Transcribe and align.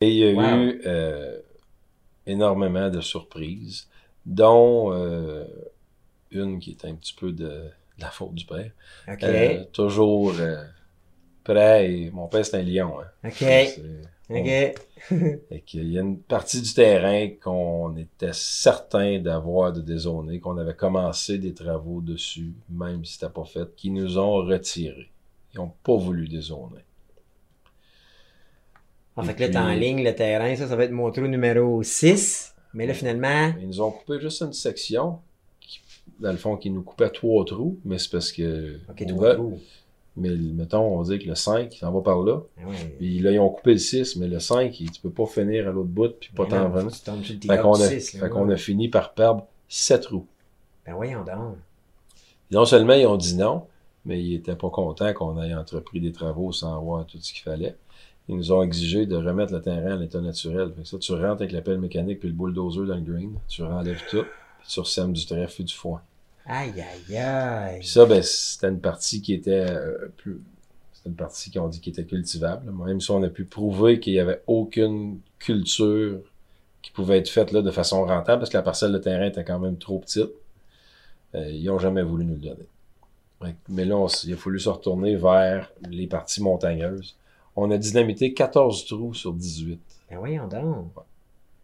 Et 0.00 0.10
il 0.10 0.16
y 0.16 0.24
a 0.28 0.32
Wow. 0.32 0.62
eu 0.62 0.80
euh, 0.86 1.38
énormément 2.26 2.88
de 2.90 3.00
surprises, 3.00 3.88
dont 4.26 4.92
euh, 4.92 5.44
une 6.30 6.58
qui 6.58 6.70
est 6.70 6.84
un 6.86 6.94
petit 6.94 7.14
peu 7.14 7.32
de, 7.32 7.48
de 7.48 7.70
la 8.00 8.10
faute 8.10 8.34
du 8.34 8.46
père. 8.46 8.70
Euh, 9.08 9.64
toujours 9.72 10.32
prêt. 11.44 11.92
Et 11.92 12.10
mon 12.10 12.28
père, 12.28 12.44
c'est 12.44 12.56
un 12.58 12.62
lion. 12.62 13.00
Hein. 13.00 13.28
OK. 13.28 13.42
OK. 14.30 14.74
Fait 15.48 15.60
qu'il 15.66 15.90
y 15.92 15.98
a 15.98 16.02
une 16.02 16.18
partie 16.20 16.62
du 16.62 16.72
terrain 16.72 17.28
qu'on 17.42 17.96
était 17.96 18.32
certain 18.32 19.18
d'avoir 19.18 19.72
de 19.72 19.80
dézoner, 19.80 20.38
qu'on 20.38 20.56
avait 20.58 20.74
commencé 20.76 21.36
des 21.38 21.52
travaux 21.52 22.00
dessus, 22.00 22.54
même 22.68 23.04
si 23.04 23.14
c'était 23.14 23.32
pas 23.32 23.44
fait, 23.44 23.74
qui 23.74 23.90
nous 23.90 24.18
ont 24.18 24.36
retirés. 24.36 25.10
Ils 25.52 25.56
n'ont 25.58 25.72
pas 25.82 25.96
voulu 25.96 26.28
dézoner. 26.28 26.84
En 29.20 29.24
Et 29.24 29.26
fait 29.26 29.34
que 29.34 29.40
là, 29.42 29.48
t'es 29.48 29.56
en 29.58 29.72
ligne, 29.72 30.02
le 30.04 30.14
terrain, 30.14 30.54
ça, 30.56 30.66
ça 30.66 30.76
va 30.76 30.84
être 30.84 30.90
mon 30.90 31.10
trou 31.10 31.26
numéro 31.26 31.82
6. 31.82 32.54
Mais 32.74 32.86
là, 32.86 32.94
finalement, 32.94 33.52
Ils 33.60 33.66
nous 33.66 33.80
ont 33.80 33.90
coupé 33.90 34.20
juste 34.20 34.42
une 34.42 34.52
section, 34.52 35.18
qui, 35.60 35.80
dans 36.20 36.30
le 36.32 36.36
fond, 36.38 36.56
qui 36.56 36.70
nous 36.70 36.82
coupait 36.82 37.10
trois 37.10 37.44
trous, 37.44 37.78
mais 37.84 37.98
c'est 37.98 38.10
parce 38.10 38.30
que. 38.32 38.78
OK, 38.88 39.06
trois 39.06 39.28
va- 39.28 39.34
trous. 39.34 39.58
Mais 40.16 40.30
mettons, 40.30 40.98
on 40.98 41.02
dit 41.02 41.18
que 41.18 41.28
le 41.28 41.34
5, 41.36 41.74
il 41.74 41.78
s'en 41.78 41.92
va 41.92 42.00
par 42.00 42.20
là. 42.22 42.40
Ah 42.58 42.68
ouais. 42.68 42.74
Puis 42.98 43.20
là, 43.20 43.30
ils 43.30 43.38
ont 43.38 43.48
coupé 43.48 43.72
le 43.72 43.78
6, 43.78 44.16
mais 44.16 44.26
le 44.28 44.40
5, 44.40 44.78
il- 44.80 44.90
tu 44.90 45.00
peux 45.00 45.10
pas 45.10 45.26
finir 45.26 45.68
à 45.68 45.72
l'autre 45.72 45.88
bout, 45.88 46.12
puis 46.18 46.30
pas 46.34 46.46
t'en 46.46 46.64
revenir. 46.70 46.90
que 46.90 46.96
tu 46.96 47.00
tombes 47.02 47.22
sur 47.22 47.34
le 47.34 47.40
Fait 47.40 47.62
qu'on 47.62 47.72
a, 47.74 47.88
6, 47.88 48.14
là, 48.14 48.20
fait 48.20 48.28
qu'on 48.30 48.50
a 48.50 48.56
fini 48.56 48.88
par 48.88 49.14
perdre 49.14 49.46
7 49.68 50.02
trous. 50.02 50.26
Ben 50.86 50.94
voyons 50.94 51.24
donc. 51.24 51.56
Non 52.50 52.64
seulement 52.64 52.94
ils 52.94 53.06
ont 53.06 53.16
dit 53.16 53.36
non, 53.36 53.66
mais 54.04 54.20
ils 54.20 54.34
étaient 54.34 54.56
pas 54.56 54.70
contents 54.70 55.12
qu'on 55.14 55.40
ait 55.42 55.54
entrepris 55.54 56.00
des 56.00 56.12
travaux 56.12 56.50
sans 56.52 56.76
avoir 56.76 57.06
tout 57.06 57.18
ce 57.20 57.32
qu'il 57.32 57.42
fallait. 57.42 57.76
Ils 58.30 58.36
nous 58.36 58.52
ont 58.52 58.62
exigé 58.62 59.06
de 59.06 59.16
remettre 59.16 59.52
le 59.52 59.60
terrain 59.60 59.94
à 59.94 59.96
l'état 59.96 60.20
naturel. 60.20 60.72
Fait 60.76 60.82
que 60.82 60.88
ça, 60.88 60.98
tu 60.98 61.12
rentres 61.12 61.42
avec 61.42 61.50
la 61.50 61.62
pelle 61.62 61.80
mécanique 61.80 62.20
puis 62.20 62.28
le 62.28 62.34
bulldozer 62.34 62.86
dans 62.86 62.94
le 62.94 63.00
green, 63.00 63.32
tu 63.48 63.62
enlèves 63.64 64.04
tout, 64.08 64.22
puis 64.60 64.68
tu 64.68 64.78
ressèmes 64.78 65.12
du 65.12 65.26
trèfle 65.26 65.62
et 65.62 65.64
du 65.64 65.74
foin. 65.74 66.00
Aïe, 66.46 66.72
aïe, 66.80 67.16
aïe. 67.16 67.80
Puis 67.80 67.88
ça, 67.88 68.06
ben, 68.06 68.22
c'était 68.22 68.68
une 68.68 68.80
partie 68.80 69.20
qui 69.20 69.34
était 69.34 69.66
euh, 69.68 70.12
plus. 70.16 70.40
C'était 70.92 71.08
une 71.08 71.16
partie 71.16 71.50
qu'on 71.50 71.66
dit 71.66 71.80
qui 71.80 71.90
était 71.90 72.04
cultivable. 72.04 72.70
Même 72.70 73.00
si 73.00 73.10
on 73.10 73.20
a 73.24 73.28
pu 73.28 73.46
prouver 73.46 73.98
qu'il 73.98 74.12
n'y 74.12 74.20
avait 74.20 74.42
aucune 74.46 75.18
culture 75.40 76.20
qui 76.82 76.92
pouvait 76.92 77.18
être 77.18 77.28
faite 77.28 77.50
là 77.50 77.62
de 77.62 77.70
façon 77.72 78.06
rentable, 78.06 78.38
parce 78.38 78.50
que 78.50 78.56
la 78.56 78.62
parcelle 78.62 78.92
de 78.92 78.98
terrain 78.98 79.26
était 79.26 79.44
quand 79.44 79.58
même 79.58 79.76
trop 79.76 79.98
petite, 79.98 80.30
euh, 81.34 81.50
ils 81.50 81.64
n'ont 81.64 81.80
jamais 81.80 82.02
voulu 82.04 82.24
nous 82.24 82.34
le 82.34 82.40
donner. 82.40 82.68
Mais 83.68 83.84
là, 83.84 83.96
on 83.96 84.06
il 84.06 84.34
a 84.34 84.36
fallu 84.36 84.60
se 84.60 84.68
retourner 84.68 85.16
vers 85.16 85.72
les 85.88 86.06
parties 86.06 86.42
montagneuses. 86.42 87.16
On 87.62 87.70
a 87.70 87.76
dynamité 87.78 88.32
14 88.32 88.86
trous 88.86 89.12
sur 89.14 89.32
18. 89.34 89.78
Ben 90.10 90.18
voyons 90.18 90.48
donc. 90.48 90.92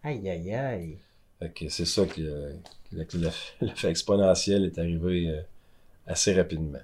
Aïe, 0.03 0.29
aïe, 0.29 0.55
aïe. 0.55 0.99
Fait 1.39 1.51
que 1.51 1.69
c'est 1.69 1.85
ça 1.87 2.05
que, 2.07 2.53
que 2.91 2.97
le- 2.97 3.05
que 3.05 3.17
l'effet 3.65 3.89
exponentiel 3.91 4.65
est 4.67 4.79
arrivé 4.79 5.29
euh, 5.31 5.41
assez 6.07 6.35
rapidement. 6.35 6.79